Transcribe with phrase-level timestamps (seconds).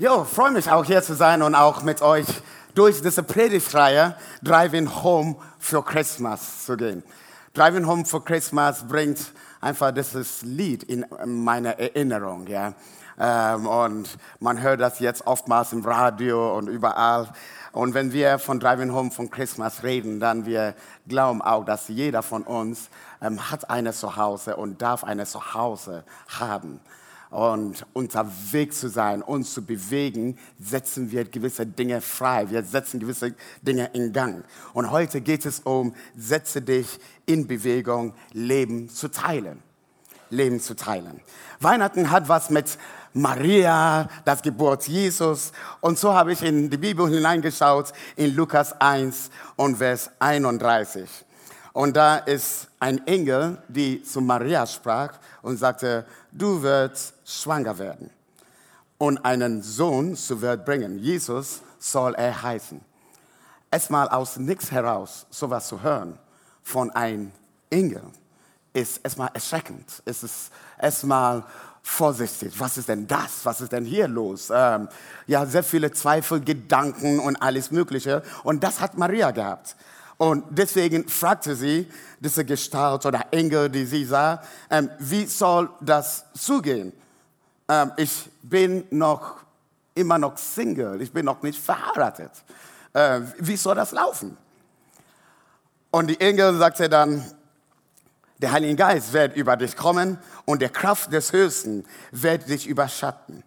[0.00, 2.24] Jo, freue mich auch hier zu sein und auch mit euch
[2.74, 7.02] durch diese Predigtreihe Driving Home for Christmas zu gehen.
[7.52, 9.18] Driving Home for Christmas bringt
[9.60, 12.72] einfach dieses Lied in meine Erinnerung, ja.
[13.18, 17.28] Ähm, und man hört das jetzt oftmals im Radio und überall.
[17.72, 20.74] Und wenn wir von Driving Home von Christmas reden, dann wir
[21.08, 22.88] glauben auch, dass jeder von uns
[23.20, 26.80] ähm, hat eine Zuhause und darf eine Zuhause haben
[27.30, 32.50] und unterwegs zu sein, uns zu bewegen, setzen wir gewisse Dinge frei.
[32.50, 34.44] Wir setzen gewisse Dinge in Gang.
[34.74, 39.62] Und heute geht es um, setze dich in Bewegung, Leben zu teilen.
[40.30, 41.20] Leben zu teilen.
[41.60, 42.78] Weihnachten hat was mit
[43.12, 45.52] Maria, das Geburt Jesus.
[45.80, 51.08] Und so habe ich in die Bibel hineingeschaut, in Lukas 1 und Vers 31.
[51.72, 58.10] Und da ist ein Engel, die zu Maria sprach und sagte, du wirst schwanger werden
[58.98, 60.98] und einen Sohn zur Welt bringen.
[60.98, 62.80] Jesus soll er heißen.
[63.70, 66.18] Erstmal aus nichts heraus sowas zu hören
[66.62, 67.32] von einem
[67.68, 68.02] Engel
[68.72, 70.02] ist erstmal erschreckend.
[70.04, 71.44] Es ist erstmal
[71.82, 72.52] vorsichtig.
[72.58, 73.44] Was ist denn das?
[73.44, 74.50] Was ist denn hier los?
[74.52, 74.88] Ähm,
[75.26, 78.22] ja, sehr viele Zweifel, Gedanken und alles Mögliche.
[78.44, 79.76] Und das hat Maria gehabt.
[80.20, 86.26] Und deswegen fragte sie diese Gestalt oder Engel, die sie sah, ähm, wie soll das
[86.34, 86.92] zugehen?
[87.66, 89.36] Ähm, ich bin noch
[89.94, 92.32] immer noch Single, ich bin noch nicht verheiratet.
[92.92, 94.36] Äh, wie soll das laufen?
[95.90, 97.24] Und die Engel sagte dann,
[98.36, 103.42] der Heilige Geist wird über dich kommen und der Kraft des Höchsten wird dich überschatten.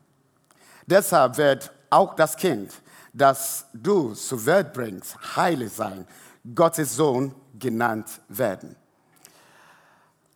[0.87, 2.73] Deshalb wird auch das Kind,
[3.13, 6.07] das du zur Welt bringst, heilig sein,
[6.55, 8.75] Gottes Sohn genannt werden.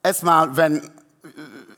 [0.01, 0.89] Erstmal, wenn,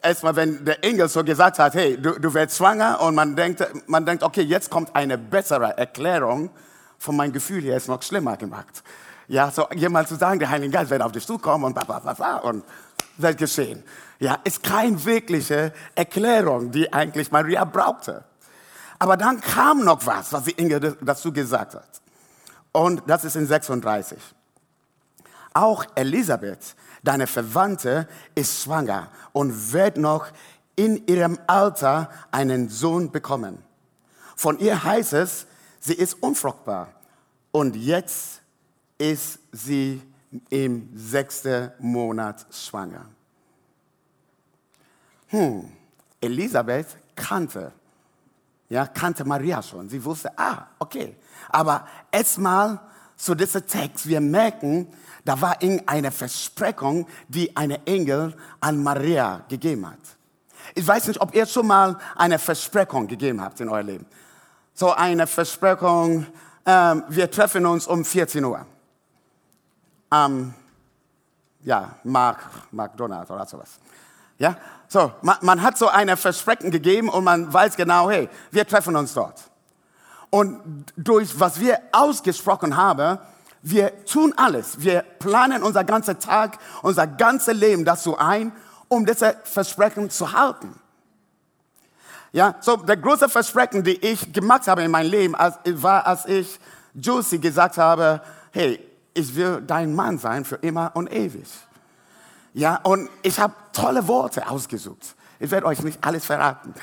[0.01, 3.65] erstmal, wenn der Engel so gesagt hat, hey, du, du wirst schwanger und man denkt,
[3.87, 6.51] man denkt, okay, jetzt kommt eine bessere Erklärung
[6.99, 8.83] von meinem Gefühl her, ist noch schlimmer gemacht.
[9.27, 11.99] Ja, so jemand zu sagen, der Heilige Geist wird auf dich zukommen und bla, bla,
[11.99, 12.63] bla, bla und
[13.17, 13.83] wird geschehen.
[14.19, 18.23] Ja, ist keine wirkliche Erklärung, die eigentlich Maria brauchte.
[18.99, 22.01] Aber dann kam noch was, was die Engel dazu gesagt hat.
[22.71, 24.17] Und das ist in 36.
[25.53, 30.27] Auch Elisabeth, deine Verwandte, ist schwanger und wird noch
[30.75, 33.57] in ihrem Alter einen Sohn bekommen.
[34.35, 35.47] Von ihr heißt es,
[35.79, 36.93] sie ist unfruchtbar
[37.51, 38.41] und jetzt
[38.97, 40.01] ist sie
[40.49, 43.05] im sechsten Monat schwanger.
[45.27, 45.71] Hm,
[46.21, 47.71] Elisabeth kannte,
[48.69, 49.89] ja, kannte Maria schon.
[49.89, 51.15] Sie wusste, ah, okay,
[51.49, 52.79] aber erstmal
[53.15, 54.87] zu diesem Text, wir merken,
[55.25, 59.99] da war irgendeine Versprechung, die eine Engel an Maria gegeben hat.
[60.75, 64.05] Ich weiß nicht, ob ihr schon mal eine Versprechung gegeben habt in eurem Leben.
[64.73, 66.25] So eine Versprechung,
[66.65, 68.65] ähm, wir treffen uns um 14 Uhr.
[70.11, 70.53] Ähm,
[71.63, 72.39] ja, Mark,
[72.71, 73.79] McDonald's oder sowas.
[74.39, 74.57] Ja,
[74.87, 78.95] so, man, man hat so eine Versprechen gegeben und man weiß genau, hey, wir treffen
[78.95, 79.39] uns dort.
[80.31, 83.19] Und durch was wir ausgesprochen haben,
[83.61, 84.81] wir tun alles.
[84.81, 88.51] Wir planen unser ganzer Tag, unser ganzes Leben dazu ein,
[88.87, 90.79] um diese Versprechen zu halten.
[92.31, 96.59] Ja, so der große Versprechen, die ich gemacht habe in meinem Leben, war, als ich
[96.93, 98.21] Josie gesagt habe,
[98.51, 98.79] hey,
[99.13, 101.47] ich will dein Mann sein für immer und ewig.
[102.53, 105.15] Ja, und ich habe tolle Worte ausgesucht.
[105.39, 106.73] Ich werde euch nicht alles verraten.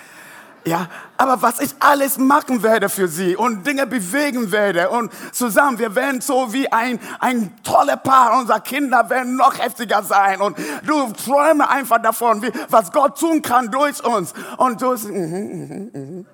[0.67, 5.79] Ja, aber was ich alles machen werde für sie und Dinge bewegen werde und zusammen,
[5.79, 10.59] wir werden so wie ein, ein tolle Paar, unsere Kinder werden noch heftiger sein und
[10.85, 15.91] du träume einfach davon, wie, was Gott tun kann durch uns und du, mm, mm,
[15.93, 16.27] mm,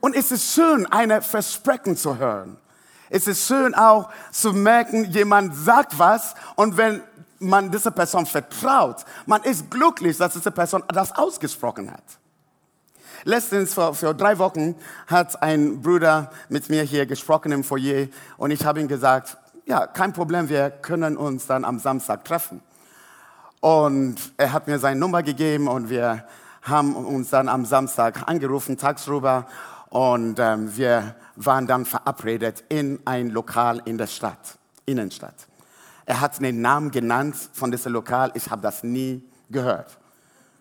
[0.00, 2.56] und es ist schön, eine Versprechen zu hören.
[3.14, 7.02] Es ist schön auch zu merken, jemand sagt was und wenn
[7.40, 9.04] man dieser Person vertraut.
[9.26, 12.02] Man ist glücklich, dass diese Person das ausgesprochen hat.
[13.24, 14.76] Letztens, vor, vor drei Wochen,
[15.06, 18.06] hat ein Bruder mit mir hier gesprochen im Foyer
[18.38, 19.36] und ich habe ihm gesagt,
[19.66, 22.62] ja, kein Problem, wir können uns dann am Samstag treffen.
[23.60, 26.24] Und er hat mir seine Nummer gegeben und wir
[26.62, 29.46] haben uns dann am Samstag angerufen, tagsüber.
[29.92, 34.56] Und ähm, wir waren dann verabredet in ein Lokal in der Stadt,
[34.86, 35.34] Innenstadt.
[36.06, 38.30] Er hat den Namen genannt von diesem Lokal.
[38.32, 39.98] Ich habe das nie gehört.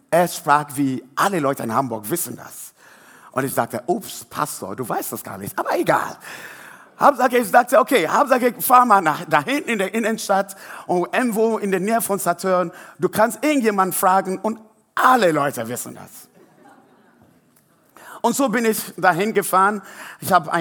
[0.10, 2.74] Er sprach wie alle Leute in Hamburg wissen das.
[3.32, 6.18] Und ich sagte, ups, Pastor, du weißt das gar nicht, aber egal.
[7.00, 10.58] Hauptsache, ich sagte, okay, Hauptsache, fahr mal nach, da hinten in der Innenstadt
[10.88, 12.70] und irgendwo in der Nähe von Saturn.
[13.00, 14.60] Du kannst irgendjemanden fragen und
[14.94, 16.28] alle Leute wissen das.
[18.22, 19.82] Und so bin ich dahin gefahren.
[20.20, 20.52] Ich habe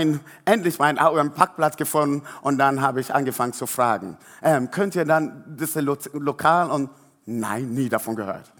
[0.44, 4.16] endlich meinen einen Parkplatz gefunden und dann habe ich angefangen zu fragen.
[4.42, 6.70] Ähm, könnt ihr dann das Lo Lokal?
[6.70, 6.90] Und
[7.26, 8.50] nein, nie davon gehört.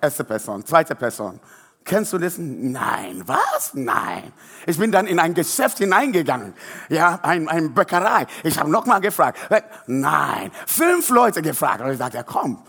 [0.00, 1.38] Erste Person, zweite Person.
[1.84, 2.36] Kennst du das?
[2.38, 3.22] Nein.
[3.26, 3.74] Was?
[3.74, 4.32] Nein.
[4.66, 6.54] Ich bin dann in ein Geschäft hineingegangen.
[6.88, 8.26] Ja, ein, ein Bäckerei.
[8.44, 9.38] Ich habe nochmal gefragt.
[9.86, 10.52] Nein.
[10.66, 11.80] Fünf Leute gefragt.
[11.80, 12.62] Und ich sagte, ja, komm.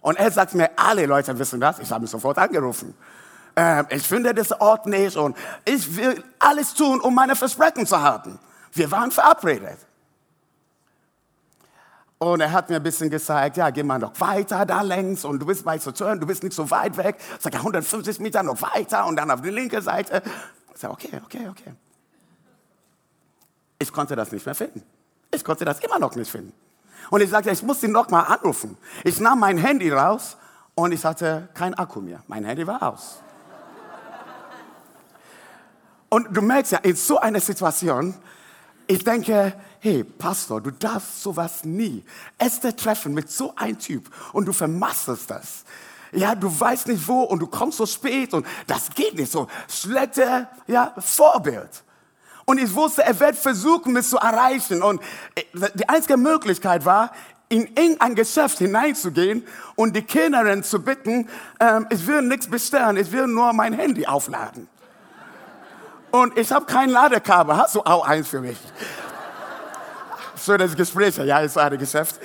[0.00, 1.78] Und er sagt mir, alle Leute wissen das.
[1.80, 2.94] Ich habe mich sofort angerufen.
[3.60, 5.36] Ähm, ich finde das Ort nicht und
[5.66, 8.38] ich will alles tun, um meine Versprechen zu halten.
[8.72, 9.76] Wir waren verabredet.
[12.16, 15.40] Und er hat mir ein bisschen gezeigt, ja, geh mal noch weiter da längs und
[15.40, 17.16] du bist bei zu turn, du bist nicht so weit weg.
[17.36, 20.22] Ich sage, 150 Meter noch weiter und dann auf die linke Seite.
[20.72, 21.74] Ich sage, okay, okay, okay.
[23.78, 24.82] Ich konnte das nicht mehr finden.
[25.30, 26.54] Ich konnte das immer noch nicht finden.
[27.10, 28.78] Und ich sagte, ich muss ihn noch mal anrufen.
[29.04, 30.38] Ich nahm mein Handy raus
[30.74, 32.22] und ich hatte kein Akku mehr.
[32.26, 33.20] Mein Handy war aus.
[36.10, 38.14] Und du merkst ja, in so einer Situation,
[38.86, 42.04] ich denke, hey, Pastor, du darfst sowas nie.
[42.36, 45.64] Erste Treffen mit so einem Typ und du vermasselst das.
[46.12, 49.46] Ja, du weißt nicht wo und du kommst so spät und das geht nicht so.
[49.68, 51.84] Schlechte, ja, Vorbild.
[52.44, 54.82] Und ich wusste, er wird versuchen, mich zu erreichen.
[54.82, 55.00] Und
[55.36, 55.42] äh,
[55.74, 57.12] die einzige Möglichkeit war,
[57.48, 59.44] in irgendein Geschäft hineinzugehen
[59.76, 61.28] und die Kellnerin zu bitten,
[61.60, 64.68] ähm, ich will nichts bestellen, ich will nur mein Handy aufladen.
[66.10, 67.56] Und ich habe kein Ladekabel.
[67.56, 68.58] Hast du auch eins für mich?
[70.36, 72.18] Schönes Gespräch, ja, ist ein Geschäft.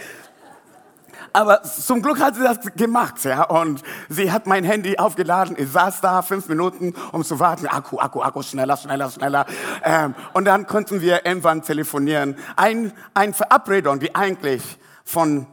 [1.33, 3.43] Aber zum Glück hat sie das gemacht, ja.
[3.43, 5.57] Und sie hat mein Handy aufgeladen.
[5.59, 7.67] Ich saß da fünf Minuten, um zu warten.
[7.67, 9.45] Akku, Akku, Akku, schneller, schneller, schneller.
[9.83, 12.38] Ähm, und dann konnten wir irgendwann telefonieren.
[12.55, 14.63] Ein, ein Verabredung, die eigentlich
[15.03, 15.47] von,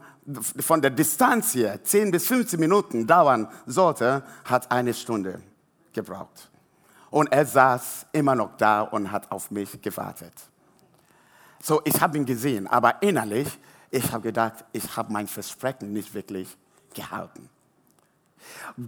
[0.57, 5.41] von der Distanz hier 10 bis 15 Minuten dauern sollte, hat eine Stunde
[5.91, 6.49] gebraucht.
[7.13, 10.33] Und er saß immer noch da und hat auf mich gewartet.
[11.61, 13.47] So, ich habe ihn gesehen, aber innerlich,
[13.91, 16.57] ich habe gedacht, ich habe mein Versprechen nicht wirklich
[16.91, 17.51] gehalten.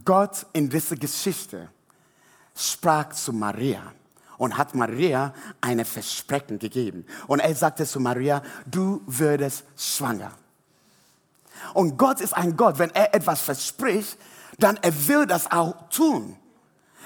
[0.03, 1.69] Gott in dieser Geschichte
[2.55, 3.93] sprach zu Maria
[4.39, 5.31] und hat Maria
[5.61, 7.05] eine Versprechen gegeben.
[7.27, 10.31] Und er sagte zu Maria, du würdest schwanger.
[11.75, 14.17] Und Gott ist ein Gott, wenn er etwas verspricht,
[14.57, 16.39] dann er will das auch tun.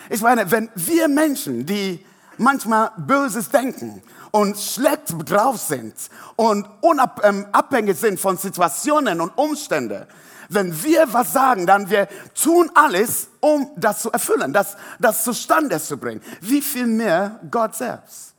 [0.09, 2.03] Ich meine, wenn wir Menschen, die
[2.37, 4.01] manchmal Böses denken
[4.31, 5.93] und schlecht drauf sind
[6.35, 10.05] und unabhängig ähm, sind von Situationen und Umständen,
[10.49, 15.79] wenn wir was sagen, dann wir tun alles, um das zu erfüllen, das, das zustande
[15.79, 16.21] zu bringen.
[16.41, 18.33] Wie viel mehr Gott selbst?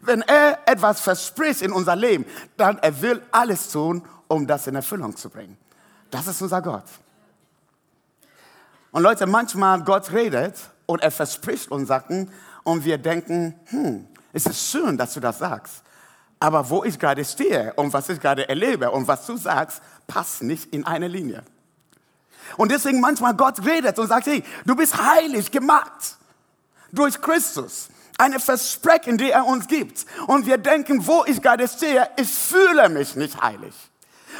[0.00, 2.24] Wenn er etwas verspricht in unser Leben,
[2.56, 5.58] dann er will alles tun, um das in Erfüllung zu bringen.
[6.10, 6.84] Das ist unser Gott.
[8.90, 10.54] Und Leute, manchmal Gott redet
[10.90, 12.32] und er verspricht uns Sachen
[12.64, 15.82] und wir denken, hm, es ist schön, dass du das sagst.
[16.40, 20.42] Aber wo ich gerade stehe und was ich gerade erlebe und was du sagst, passt
[20.42, 21.44] nicht in eine Linie.
[22.56, 26.16] Und deswegen manchmal Gott redet und sagt, hey, du bist heilig gemacht
[26.90, 27.88] durch Christus.
[28.18, 30.04] Eine Versprechen, die er uns gibt.
[30.26, 33.74] Und wir denken, wo ich gerade stehe, ich fühle mich nicht heilig.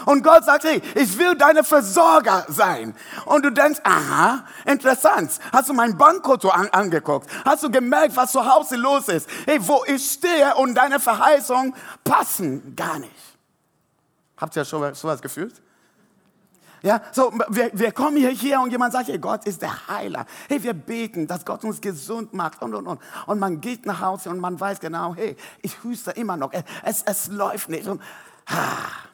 [0.07, 2.95] Und Gott sagt, hey, ich will deine Versorger sein.
[3.27, 5.33] Und du denkst, aha, interessant.
[5.53, 7.29] Hast du mein Bankkonto an, angeguckt?
[7.45, 9.29] Hast du gemerkt, was zu Hause los ist?
[9.47, 13.13] Hey, wo ich stehe und deine Verheißungen passen gar nicht.
[14.37, 15.61] Habt ihr schon sowas gefühlt?
[16.83, 20.25] Ja, so, wir, wir kommen hier, hier und jemand sagt, hey, Gott ist der Heiler.
[20.49, 23.01] Hey, wir beten, dass Gott uns gesund macht und, und, und.
[23.27, 26.53] Und man geht nach Hause und man weiß genau, hey, ich hüste immer noch.
[26.83, 27.87] Es, es läuft nicht.
[27.87, 28.01] Und,
[28.47, 29.10] ah.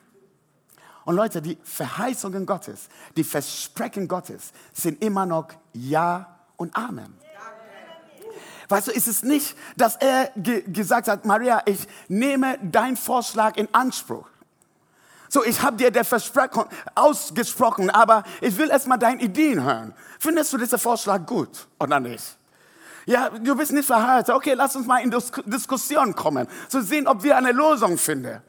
[1.06, 7.14] Und Leute, die Verheißungen Gottes, die Versprechen Gottes sind immer noch Ja und Amen.
[8.68, 13.56] Weißt du, ist es nicht, dass er ge gesagt hat, Maria, ich nehme deinen Vorschlag
[13.56, 14.26] in Anspruch.
[15.28, 16.64] So, ich habe dir der Versprechen
[16.96, 19.94] ausgesprochen, aber ich will erstmal deine Ideen hören.
[20.18, 22.36] Findest du diesen Vorschlag gut oder nicht?
[23.04, 24.34] Ja, du bist nicht verheiratet.
[24.34, 28.42] Okay, lass uns mal in Dis Diskussion kommen, zu sehen, ob wir eine Lösung finden.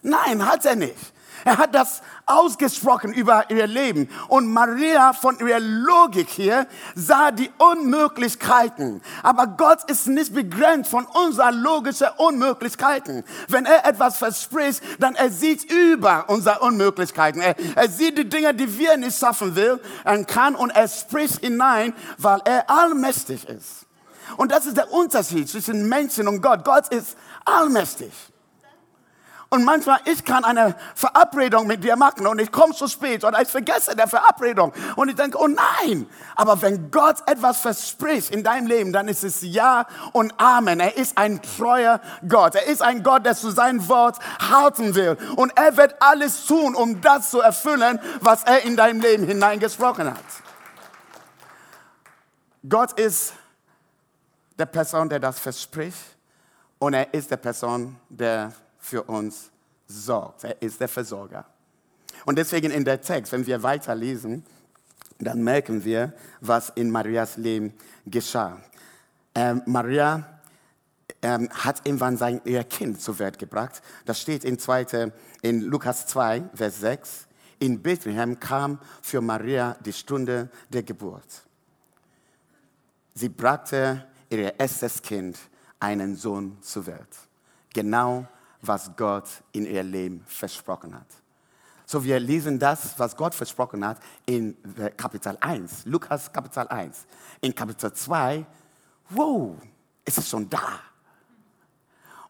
[0.00, 1.12] Nein, hat er nicht.
[1.44, 4.08] Er hat das ausgesprochen über ihr Leben.
[4.28, 9.02] Und Maria von ihrer Logik hier sah die Unmöglichkeiten.
[9.22, 13.24] Aber Gott ist nicht begrenzt von unserer logischen Unmöglichkeiten.
[13.48, 17.40] Wenn er etwas verspricht, dann er sieht über unsere Unmöglichkeiten.
[17.40, 21.40] Er, er sieht die Dinge, die wir nicht schaffen will, er kann und er spricht
[21.40, 23.86] hinein, weil er allmächtig ist.
[24.36, 26.64] Und das ist der Unterschied zwischen Menschen und Gott.
[26.64, 28.12] Gott ist allmächtig.
[29.50, 33.40] Und manchmal, ich kann eine Verabredung mit dir machen und ich komme zu spät oder
[33.40, 36.06] ich vergesse der Verabredung und ich denke, oh nein.
[36.36, 40.80] Aber wenn Gott etwas verspricht in deinem Leben, dann ist es Ja und Amen.
[40.80, 42.56] Er ist ein treuer Gott.
[42.56, 45.16] Er ist ein Gott, der zu seinem Wort halten will.
[45.36, 50.10] Und er wird alles tun, um das zu erfüllen, was er in dein Leben hineingesprochen
[50.10, 50.24] hat.
[52.68, 53.32] Gott ist
[54.58, 56.16] der Person, der das verspricht
[56.78, 58.52] und er ist der Person, der
[58.88, 59.50] für uns
[59.86, 60.44] sorgt.
[60.44, 61.44] Er ist der Versorger.
[62.24, 64.44] Und deswegen in der Text, wenn wir weiterlesen,
[65.18, 67.74] dann merken wir, was in Marias Leben
[68.06, 68.60] geschah.
[69.34, 70.40] Ähm, Maria
[71.22, 73.82] ähm, hat irgendwann sein, ihr Kind zur Welt gebracht.
[74.04, 77.26] Das steht in, zweite, in Lukas 2, Vers 6.
[77.60, 81.44] In Bethlehem kam für Maria die Stunde der Geburt.
[83.14, 85.36] Sie brachte ihr erstes Kind,
[85.80, 87.16] einen Sohn, zur Welt.
[87.74, 88.26] Genau
[88.62, 91.06] was Gott in ihr Leben versprochen hat.
[91.86, 94.56] So, wir lesen das, was Gott versprochen hat, in
[94.96, 97.06] Kapitel 1, Lukas Kapitel 1.
[97.40, 98.44] In Kapitel 2,
[99.10, 99.56] wow,
[100.04, 100.80] ist es schon da.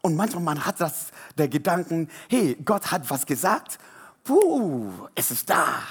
[0.01, 3.79] Und manchmal man hat das, der Gedanken, hey, Gott hat was gesagt,
[4.23, 5.83] puh, es ist da.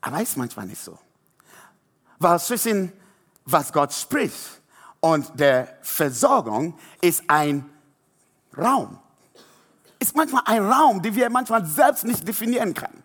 [0.00, 0.98] Aber ist manchmal nicht so.
[2.18, 2.92] Weil zwischen
[3.44, 4.60] was Gott spricht
[5.00, 7.64] und der Versorgung ist ein
[8.58, 8.98] Raum.
[9.98, 13.02] Ist manchmal ein Raum, den wir manchmal selbst nicht definieren können.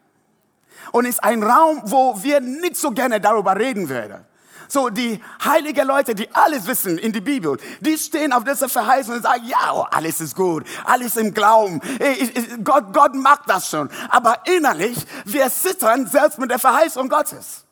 [0.92, 4.26] Und ist ein Raum, wo wir nicht so gerne darüber reden würden.
[4.68, 9.16] So, die heiligen Leute, die alles wissen in der Bibel, die stehen auf dieser Verheißung
[9.16, 13.48] und sagen, ja, oh, alles ist gut, alles im Glauben, ich, ich, Gott, Gott macht
[13.48, 13.90] das schon.
[14.10, 17.66] Aber innerlich, wir zittern selbst mit der Verheißung Gottes.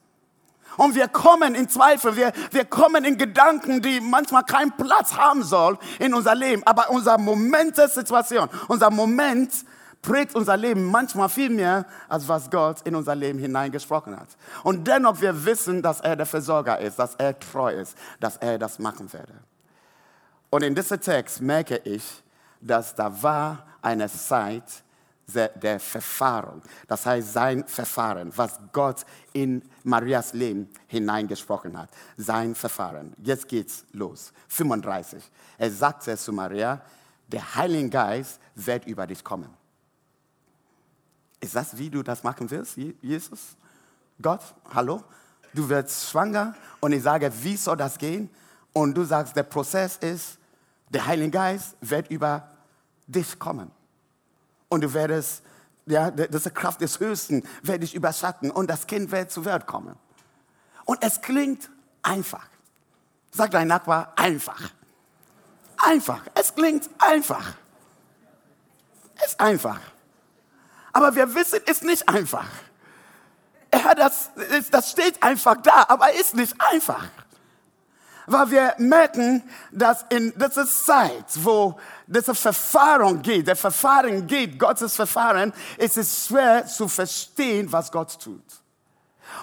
[0.77, 5.43] Und wir kommen in Zweifel, wir, wir kommen in Gedanken, die manchmal keinen Platz haben
[5.43, 6.63] sollen in unser Leben.
[6.65, 9.51] Aber unser Moment der Situation, unser Moment
[10.01, 14.29] prägt unser Leben manchmal viel mehr, als was Gott in unser Leben hineingesprochen hat.
[14.63, 18.57] Und dennoch wir wissen, dass er der Versorger ist, dass er treu ist, dass er
[18.57, 19.33] das machen werde.
[20.49, 22.03] Und in diesem Text merke ich,
[22.59, 24.63] dass da war eine Zeit,
[25.27, 26.61] der Verfahren.
[26.87, 31.89] Das heißt, sein Verfahren, was Gott in Marias Leben hineingesprochen hat.
[32.17, 33.13] Sein Verfahren.
[33.23, 34.33] Jetzt geht's los.
[34.49, 35.23] 35.
[35.57, 36.81] Er sagte zu Maria,
[37.27, 39.49] der Heilige Geist wird über dich kommen.
[41.39, 43.55] Ist das, wie du das machen willst, Jesus?
[44.21, 44.41] Gott,
[44.73, 45.03] hallo?
[45.53, 48.29] Du wirst schwanger und ich sage, wie soll das gehen?
[48.73, 50.37] Und du sagst, der Prozess ist,
[50.89, 52.49] der Heilige Geist wird über
[53.07, 53.71] dich kommen
[54.71, 55.43] und du werdest,
[55.85, 59.95] ja, diese Kraft des Höchsten werde dich überschatten und das Kind wird zur Welt kommen.
[60.85, 61.69] Und es klingt
[62.01, 62.47] einfach.
[63.31, 64.71] Sag dein Nachbar, einfach.
[65.77, 66.21] Einfach.
[66.35, 67.55] Es klingt einfach.
[69.17, 69.79] Es ist einfach.
[70.93, 72.47] Aber wir wissen, es ist nicht einfach.
[73.73, 74.29] Ja, das,
[74.71, 77.07] das steht einfach da, aber ist nicht einfach
[78.27, 84.95] weil wir merken, dass in dieser Zeit, wo diese Verfahren geht, der Verfahren geht, Gottes
[84.95, 88.43] Verfahren, ist es schwer zu verstehen, was Gott tut.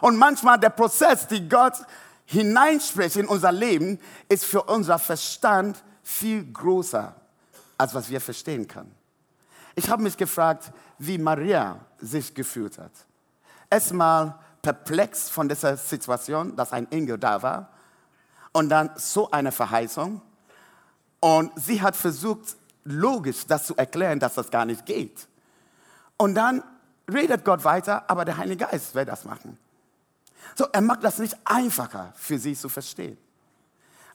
[0.01, 1.75] Und manchmal der Prozess, den Gott
[2.27, 7.15] hineinspricht in unser Leben, ist für unser Verstand viel größer,
[7.77, 8.95] als was wir verstehen können.
[9.75, 12.93] Ich habe mich gefragt, wie Maria sich gefühlt hat.
[13.71, 17.71] Erstmal perplex von dieser Situation, dass ein Engel da war
[18.53, 20.21] und dann so eine Verheißung.
[21.21, 25.29] Und sie hat versucht, logisch das zu erklären, dass das gar nicht geht.
[26.17, 26.63] Und dann
[27.13, 29.59] redet Gott weiter, aber der Heilige Geist will das machen.
[30.55, 33.19] So, er macht das nicht einfacher für sie zu verstehen.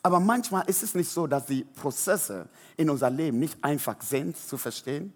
[0.02, 4.36] Aber manchmal ist es nicht so, dass die Prozesse in unser Leben nicht einfach sind
[4.36, 5.14] zu verstehen.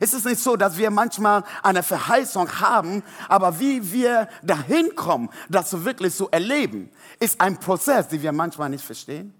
[0.00, 5.30] Ist es nicht so, dass wir manchmal eine Verheißung haben, aber wie wir dahin kommen,
[5.48, 9.34] das wirklich zu erleben, ist ein Prozess, den wir manchmal nicht verstehen?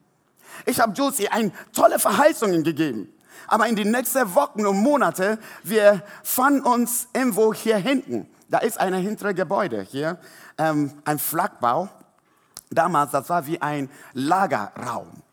[0.66, 3.08] Ich habe Josie eine tolle Verheißungen gegeben.
[3.48, 8.28] Aber in den nächsten Wochen und Monaten, wir fanden uns irgendwo hier hinten.
[8.48, 10.18] Da ist ein hintere Gebäude hier,
[10.58, 11.88] ähm, ein Flagbau.
[12.70, 15.23] Damals, das war wie ein Lagerraum.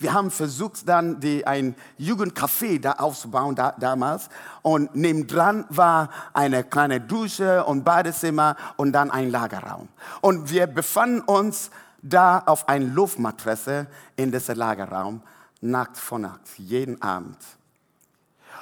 [0.00, 4.30] Wir haben versucht, dann die, ein Jugendcafé da aufzubauen da, damals.
[4.62, 9.88] Und nebendran war eine kleine Dusche und Badezimmer und dann ein Lagerraum.
[10.22, 15.22] Und wir befanden uns da auf einer Luftmatresse in diesem Lagerraum,
[15.60, 17.36] Nacht vor Nacht, jeden Abend.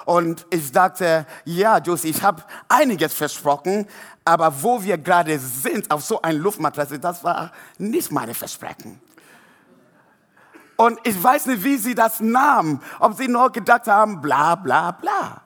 [0.07, 3.87] Und ich dachte, ja, Josie, ich habe einiges versprochen,
[4.25, 9.01] aber wo wir gerade sind, auf so einer Luftmatresse, das war nicht meine Versprechen.
[10.81, 12.81] Und ich weiß nicht, wie sie das nahmen.
[13.01, 15.43] Ob sie nur gedacht haben, bla bla bla.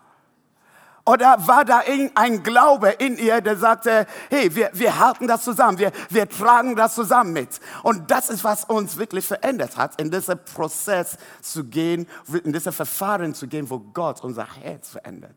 [1.06, 1.82] Oder war da
[2.14, 6.76] ein Glaube in ihr, der sagte, hey, wir, wir halten das zusammen, wir, wir tragen
[6.76, 7.60] das zusammen mit.
[7.82, 12.06] Und das ist, was uns wirklich verändert hat, in diesen Prozess zu gehen,
[12.44, 15.36] in dieses Verfahren zu gehen, wo Gott unser Herz verändert.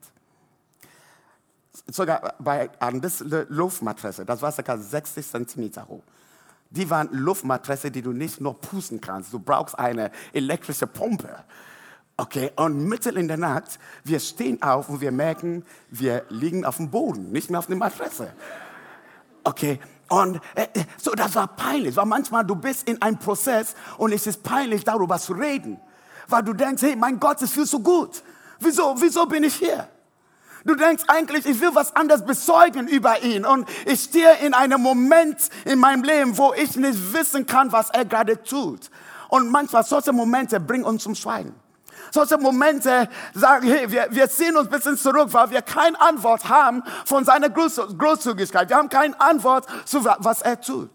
[1.88, 4.78] Sogar bei, an dieser Luftmatresse, das war ca.
[4.78, 6.04] 60 Zentimeter hoch.
[6.70, 9.32] Die waren Luftmatresse, die du nicht nur pusten kannst.
[9.32, 11.44] Du brauchst eine elektrische Pumpe.
[12.18, 16.78] Okay, und mitten in der Nacht, wir stehen auf und wir merken, wir liegen auf
[16.78, 18.32] dem Boden, nicht mehr auf der Matresse.
[19.44, 23.76] Okay, und äh, äh, so, das war peinlich, weil manchmal du bist in einem Prozess
[23.98, 25.80] und es ist peinlich, darüber zu reden,
[26.28, 28.24] weil du denkst, hey, mein Gott, es fühlt so gut.
[28.60, 29.88] Wieso, wieso bin ich hier?
[30.66, 33.46] Du denkst eigentlich, ich will was anderes bezeugen über ihn.
[33.46, 37.92] Und ich stehe in einem Moment in meinem Leben, wo ich nicht wissen kann, was
[37.92, 38.90] er gerade tut.
[39.30, 41.54] Und manchmal solche Momente bringen uns zum Schweigen
[42.12, 46.48] solche Momente sagen, hey, wir, wir ziehen uns ein bisschen zurück, weil wir keine Antwort
[46.50, 48.70] haben von seiner Großzügigkeit.
[48.70, 50.90] Wir haben keine Antwort zu was er tut.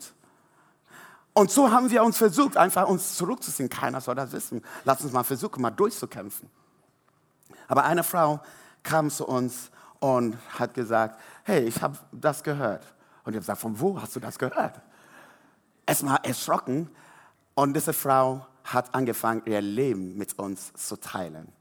[1.32, 3.68] Und so haben wir uns versucht, einfach uns zurückzuziehen.
[3.68, 4.64] Keiner soll das wissen.
[4.84, 6.48] Lass uns mal versuchen, mal durchzukämpfen.
[7.68, 8.40] Aber eine Frau
[8.82, 12.84] kam zu uns und hat gesagt, hey, ich habe das gehört.
[13.24, 14.80] Und ich habe gesagt, von wo hast du das gehört?
[15.86, 16.88] Erstmal erschrocken.
[17.54, 21.52] Und diese Frau hat angefangen, ihr Leben mit uns zu teilen.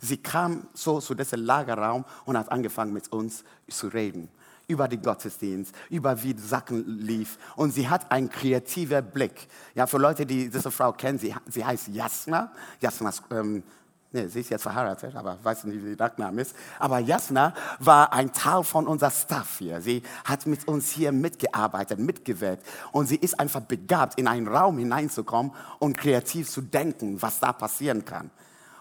[0.00, 4.30] Sie kam so zu diesem Lagerraum und hat angefangen, mit uns zu reden
[4.70, 7.38] über den Gottesdienst, über wie Sachen lief.
[7.56, 9.48] Und sie hat einen kreativen Blick.
[9.74, 12.52] Ja, für Leute, die diese Frau kennen, sie, sie heißt Jasna.
[12.80, 13.64] Jasna ähm,
[14.12, 16.56] Nee, sie ist jetzt verheiratet, aber weiß nicht, wie der Nachname ist.
[16.80, 19.80] Aber Jasna war ein Teil von unser Staff hier.
[19.80, 22.66] Sie hat mit uns hier mitgearbeitet, mitgewirkt.
[22.90, 27.52] Und sie ist einfach begabt, in einen Raum hineinzukommen und kreativ zu denken, was da
[27.52, 28.32] passieren kann.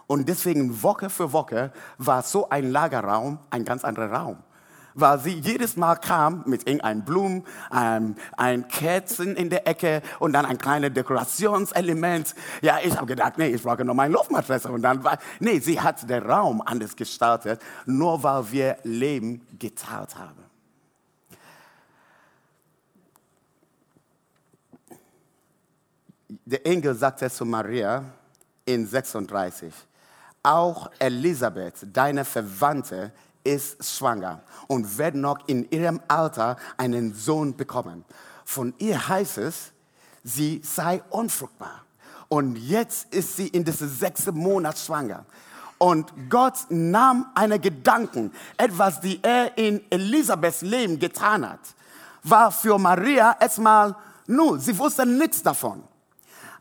[0.08, 4.38] Und deswegen Woche für Woche war so ein Lagerraum ein ganz anderer Raum
[5.00, 10.34] weil sie jedes Mal kam mit irgendeinem Blumen, einem, ein Kerzen in der Ecke und
[10.34, 12.36] dann ein kleines Dekorationselement.
[12.62, 14.72] Ja, ich habe gedacht, nee, ich brauche noch meine Luftmatratze.
[14.72, 20.16] Und dann war, nee, sie hat den Raum anders gestaltet, nur weil wir Leben geteilt
[20.18, 20.50] haben.
[26.46, 28.04] Der Engel sagte zu Maria
[28.66, 29.74] in 36,
[30.42, 33.12] auch Elisabeth, deine Verwandte,
[33.44, 38.06] ist schwanger und wird noch in ihrem Alter einen Sohn bekommen.
[38.46, 39.72] Von ihr heißt es,
[40.24, 41.84] sie sei unfruchtbar.
[42.28, 45.26] Und jetzt ist sie in diesem sechsten Monat schwanger.
[45.80, 51.62] Und Gott nahm einen Gedanken, etwas, die er in Elisabeths Leben getan hat,
[52.24, 53.96] war für Maria erstmal,
[54.28, 55.84] nur, sie wusste nichts davon.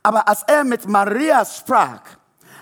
[0.02, 2.00] Aber als er mit Maria sprach,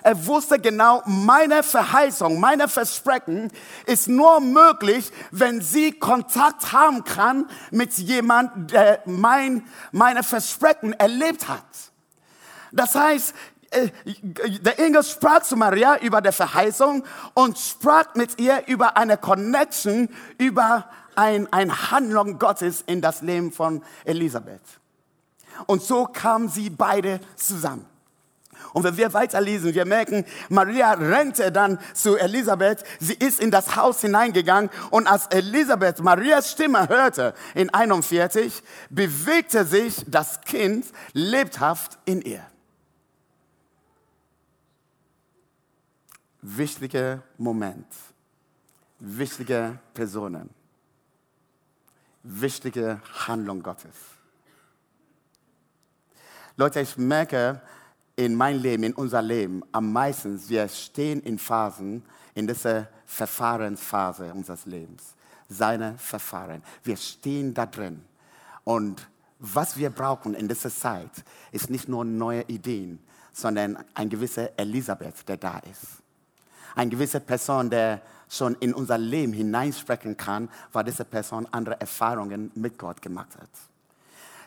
[0.07, 3.51] er wusste genau, meine Verheißung, meine Versprechen
[3.87, 11.49] ist nur möglich, wenn sie Kontakt haben kann mit jemand, der mein, meine Versprechen erlebt
[11.49, 11.64] hat.
[12.71, 13.35] Das heißt,
[13.71, 13.88] äh,
[14.61, 17.03] der Engel sprach zu Maria über die Verheißung
[17.35, 23.51] und sprach mit ihr über eine Connection, über ein, ein Handlung Gottes in das Leben
[23.51, 24.62] von Elisabeth.
[25.66, 27.95] Und so kamen sie beide zusammen.
[28.73, 32.85] Und wenn wir weiterlesen, wir merken, Maria rennte dann zu Elisabeth.
[33.01, 39.64] Sie ist in das Haus hineingegangen und als Elisabeth Marias Stimme hörte in 41, bewegte
[39.64, 42.45] sich das Kind lebhaft in ihr.
[46.42, 47.87] Wichtiger Moment,
[49.01, 50.51] wichtige Personen,
[52.23, 53.97] wichtige Handlung Gottes.
[56.57, 57.61] Leute, ich merke,
[58.16, 62.02] in mein Leben, in unser Leben am meisten, wir stehen in Phasen,
[62.35, 65.14] in dieser Verfahrensphase unseres Lebens.
[65.48, 66.62] Seine Verfahren.
[66.83, 68.02] Wir stehen da drin.
[68.64, 69.07] Und
[69.38, 71.11] was wir brauchen in dieser Zeit,
[71.52, 72.98] ist nicht nur neue Ideen,
[73.33, 76.02] sondern ein gewisser Elisabeth, der da ist.
[76.74, 82.50] Eine gewisse Person, der schon in unser Leben hineinsprechen kann, weil diese Person andere Erfahrungen
[82.55, 83.48] mit Gott gemacht hat.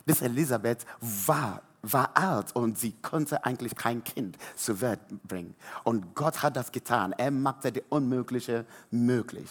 [0.05, 5.55] Diese Elisabeth war war alt und sie konnte eigentlich kein Kind zur Welt bringen.
[5.83, 7.13] Und Gott hat das getan.
[7.13, 9.49] Er machte das Unmögliche möglich.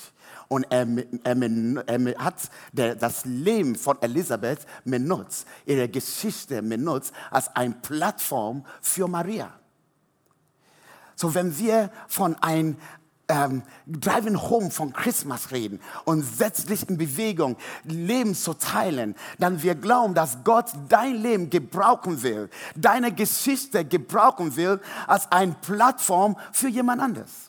[0.48, 0.86] Und er,
[1.24, 9.08] er, er hat das Leben von Elisabeth benutzt, ihre Geschichte benutzt als eine Plattform für
[9.08, 9.52] Maria.
[11.20, 12.76] So, wenn wir von einem
[13.28, 19.62] ähm, Driving Home von Christmas reden und setz dich in Bewegung, Leben zu teilen, dann
[19.62, 26.36] wir glauben, dass Gott dein Leben gebrauchen will, deine Geschichte gebrauchen will als eine Plattform
[26.52, 27.48] für jemand anderes.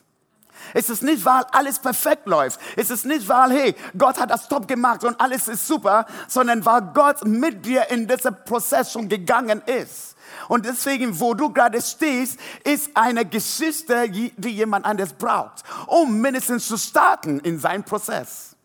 [0.74, 2.60] Es ist nicht, weil alles perfekt läuft.
[2.76, 6.64] Es ist nicht, weil, hey, Gott hat das top gemacht und alles ist super, sondern
[6.64, 10.16] weil Gott mit dir in diesen Prozess schon gegangen ist.
[10.50, 16.66] Und deswegen, wo du gerade stehst, ist eine Geschichte, die jemand anders braucht, um mindestens
[16.66, 18.56] zu starten in seinem Prozess.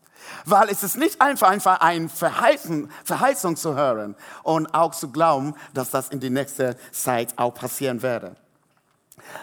[0.45, 5.53] Weil es ist nicht einfach, einfach eine Verheißung, Verheißung zu hören und auch zu glauben,
[5.75, 8.35] dass das in die nächste Zeit auch passieren werde.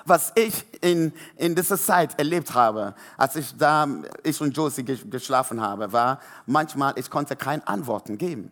[0.05, 3.87] Was ich in, in dieser Zeit erlebt habe, als ich da,
[4.25, 8.51] ich und Josie geschlafen habe, war manchmal, ich konnte keine Antworten geben.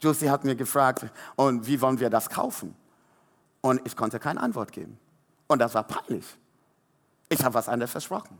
[0.00, 2.76] Josie hat mir gefragt, und wie wollen wir das kaufen?
[3.62, 4.98] Und ich konnte keine Antwort geben.
[5.46, 6.26] Und das war peinlich.
[7.30, 8.38] Ich habe was anderes versprochen.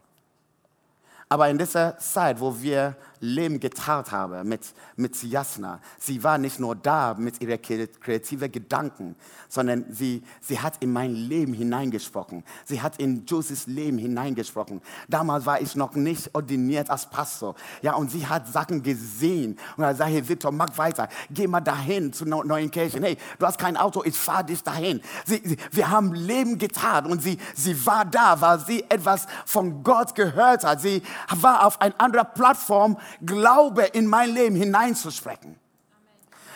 [1.30, 6.58] Aber in dieser Zeit, wo wir Leben geteilt haben mit, mit Jasna, sie war nicht
[6.58, 9.14] nur da mit ihren kreativen Gedanken,
[9.48, 12.42] sondern sie, sie hat in mein Leben hineingesprochen.
[12.64, 14.80] Sie hat in Josies Leben hineingesprochen.
[15.08, 17.54] Damals war ich noch nicht ordiniert als Pastor.
[17.80, 19.56] Ja, und sie hat Sachen gesehen.
[19.76, 21.08] Und er sagt, hey Victor, mach weiter.
[21.30, 23.04] Geh mal dahin zu neuen Kirchen.
[23.04, 25.00] Hey, du hast kein Auto, ich fahre dich dahin.
[25.24, 29.84] Sie, sie, wir haben Leben getan und sie, sie war da, weil sie etwas von
[29.84, 30.80] Gott gehört hat.
[30.80, 31.02] Sie
[31.36, 35.56] war auf einer anderen Plattform, Glaube in mein Leben hineinzusprechen.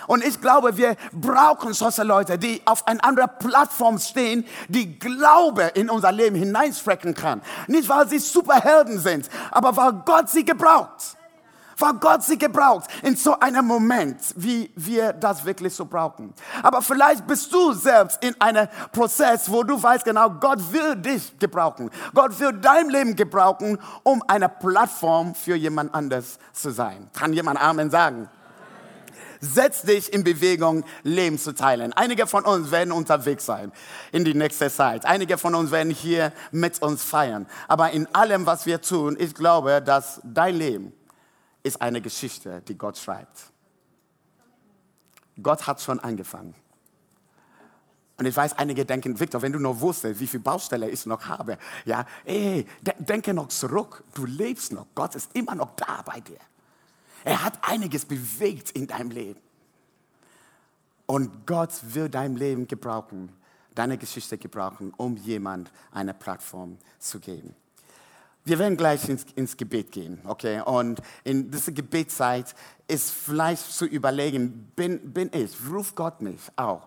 [0.07, 5.73] Und ich glaube, wir brauchen solche Leute, die auf einer anderen Plattform stehen, die Glaube
[5.75, 7.43] in unser Leben hineinsprechen kann.
[7.67, 11.17] Nicht, weil sie Superhelden sind, aber weil Gott sie gebraucht.
[11.79, 16.33] Weil Gott sie gebraucht in so einem Moment, wie wir das wirklich so brauchen.
[16.63, 21.39] Aber vielleicht bist du selbst in einem Prozess, wo du weißt genau, Gott will dich
[21.39, 21.91] gebrauchen.
[22.15, 27.11] Gott will dein Leben gebrauchen, um eine Plattform für jemand anders zu sein.
[27.13, 28.31] Kann jemand Amen sagen?
[29.41, 31.93] Setz dich in Bewegung, Leben zu teilen.
[31.93, 33.71] Einige von uns werden unterwegs sein
[34.13, 35.05] in die nächste Zeit.
[35.05, 37.47] Einige von uns werden hier mit uns feiern.
[37.69, 40.93] Aber in allem, was wir tun, ich glaube, dass dein Leben
[41.67, 43.53] ist eine Geschichte, die Gott schreibt.
[45.43, 46.55] Gott hat schon angefangen.
[48.19, 51.27] Und ich weiß, einige denken, Victor, wenn du nur wusstest, wie viel Baustelle ich noch
[51.27, 52.67] habe, ja, ey,
[52.99, 56.39] denke noch zurück, du lebst noch, Gott ist immer noch da bei dir.
[57.25, 59.41] Er hat einiges bewegt in deinem Leben.
[61.05, 63.31] Und Gott will dein Leben gebrauchen,
[63.75, 67.55] deine Geschichte gebrauchen, um jemand eine Plattform zu geben.
[68.47, 70.61] Wir werden gleich ins, ins, Gebet gehen, okay?
[70.61, 72.55] Und in dieser Gebetszeit
[72.87, 76.87] ist vielleicht zu überlegen, bin, bin ich, ruft Gott mich auch,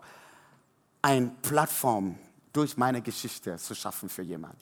[1.02, 2.18] eine Plattform
[2.54, 4.56] durch meine Geschichte zu schaffen für jemand.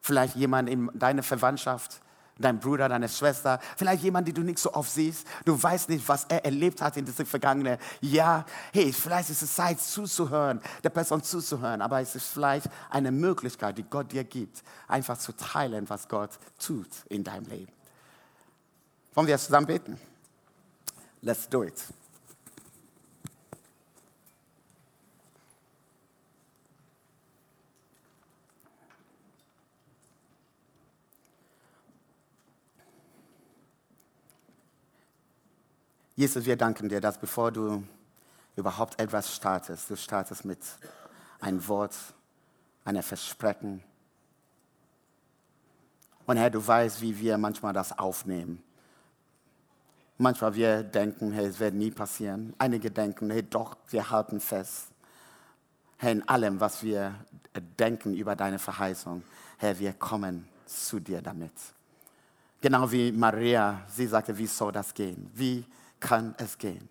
[0.00, 2.00] Vielleicht jemand in deiner Verwandtschaft,
[2.40, 5.26] dein Bruder, deine Schwester, vielleicht jemand, den du nicht so oft siehst.
[5.44, 8.44] Du weißt nicht, was er erlebt hat in diesem vergangenen Jahr.
[8.72, 13.78] Hey, vielleicht ist es Zeit zuzuhören, der Person zuzuhören, aber es ist vielleicht eine Möglichkeit,
[13.78, 17.72] die Gott dir gibt, einfach zu teilen, was Gott tut in deinem Leben.
[19.14, 20.00] Wollen wir zusammen beten?
[21.22, 21.74] Let's do it.
[36.20, 37.82] Jesus, wir danken dir, dass bevor du
[38.54, 40.58] überhaupt etwas startest, du startest mit
[41.40, 41.96] einem Wort,
[42.84, 43.82] einem Versprechen.
[46.26, 48.62] Und Herr, du weißt, wie wir manchmal das aufnehmen.
[50.18, 52.52] Manchmal wir denken, hey, es wird nie passieren.
[52.58, 54.88] Einige denken, hey, doch, wir halten fest.
[55.96, 57.14] Herr, in allem, was wir
[57.78, 59.22] denken über deine Verheißung,
[59.56, 61.54] Herr, wir kommen zu dir damit.
[62.60, 65.30] Genau wie Maria, sie sagte, wie soll das gehen?
[65.32, 65.64] Wie
[66.00, 66.88] kann es gehen?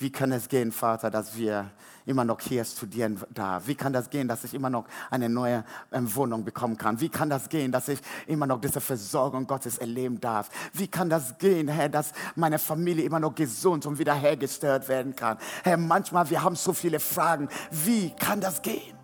[0.00, 1.72] Wie kann es gehen, Vater, dass wir
[2.06, 3.66] immer noch hier studieren darf?
[3.66, 7.00] Wie kann das gehen, dass ich immer noch eine neue ähm, Wohnung bekommen kann?
[7.00, 7.98] Wie kann das gehen, dass ich
[8.28, 10.50] immer noch diese Versorgung Gottes erleben darf?
[10.72, 15.36] Wie kann das gehen, Herr, dass meine Familie immer noch gesund und wiederhergestellt werden kann?
[15.64, 17.48] Herr, manchmal, wir haben so viele Fragen.
[17.72, 18.96] Wie kann das gehen?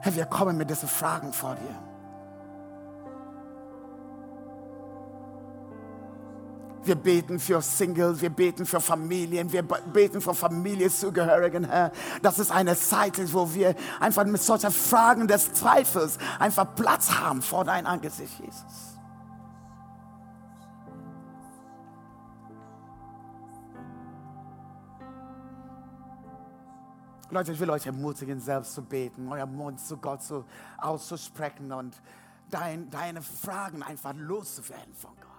[0.00, 1.93] Herr, wir kommen mit diesen Fragen vor dir.
[6.84, 11.92] Wir beten für Singles, wir beten für Familien, wir beten für Familienzugehörigen, Herr.
[12.20, 17.40] Das ist eine Zeit, wo wir einfach mit solchen Fragen des Zweifels einfach Platz haben
[17.40, 18.94] vor dein Angesicht, Jesus.
[27.30, 30.44] Leute, ich will euch ermutigen, selbst zu beten, euer Mund zu Gott zu,
[30.78, 32.00] auszusprechen und
[32.50, 35.33] dein, deine Fragen einfach loszuwerden von Gott.